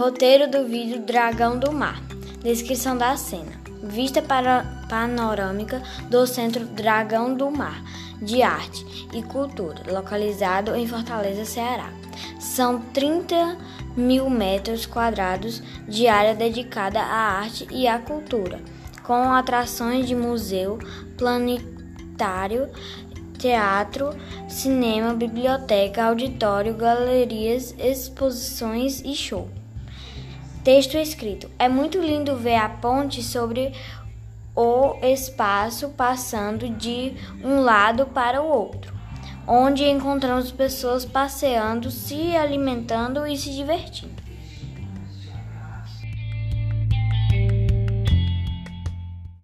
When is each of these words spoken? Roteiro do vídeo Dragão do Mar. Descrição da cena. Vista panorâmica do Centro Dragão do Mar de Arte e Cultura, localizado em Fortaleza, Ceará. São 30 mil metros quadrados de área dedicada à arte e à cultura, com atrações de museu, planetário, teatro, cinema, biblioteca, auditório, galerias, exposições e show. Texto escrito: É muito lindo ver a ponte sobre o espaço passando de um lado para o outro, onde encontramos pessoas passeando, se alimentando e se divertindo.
Roteiro 0.00 0.50
do 0.50 0.64
vídeo 0.64 1.02
Dragão 1.02 1.58
do 1.58 1.70
Mar. 1.72 2.00
Descrição 2.42 2.96
da 2.96 3.18
cena. 3.18 3.52
Vista 3.82 4.24
panorâmica 4.88 5.82
do 6.08 6.26
Centro 6.26 6.64
Dragão 6.64 7.34
do 7.34 7.50
Mar 7.50 7.84
de 8.22 8.40
Arte 8.40 8.82
e 9.12 9.22
Cultura, 9.22 9.92
localizado 9.92 10.74
em 10.74 10.86
Fortaleza, 10.86 11.44
Ceará. 11.44 11.92
São 12.40 12.80
30 12.94 13.58
mil 13.94 14.30
metros 14.30 14.86
quadrados 14.86 15.62
de 15.86 16.08
área 16.08 16.34
dedicada 16.34 17.02
à 17.02 17.38
arte 17.40 17.68
e 17.70 17.86
à 17.86 17.98
cultura, 17.98 18.58
com 19.02 19.30
atrações 19.30 20.06
de 20.06 20.14
museu, 20.14 20.78
planetário, 21.18 22.70
teatro, 23.36 24.16
cinema, 24.48 25.12
biblioteca, 25.12 26.04
auditório, 26.04 26.72
galerias, 26.72 27.74
exposições 27.78 29.02
e 29.04 29.14
show. 29.14 29.59
Texto 30.64 30.96
escrito: 30.96 31.50
É 31.58 31.68
muito 31.68 31.98
lindo 31.98 32.36
ver 32.36 32.56
a 32.56 32.68
ponte 32.68 33.22
sobre 33.22 33.72
o 34.54 34.94
espaço 35.02 35.88
passando 35.90 36.68
de 36.68 37.14
um 37.42 37.60
lado 37.60 38.06
para 38.06 38.42
o 38.42 38.46
outro, 38.46 38.92
onde 39.46 39.88
encontramos 39.88 40.52
pessoas 40.52 41.04
passeando, 41.04 41.90
se 41.90 42.36
alimentando 42.36 43.26
e 43.26 43.38
se 43.38 43.50
divertindo. 43.50 44.29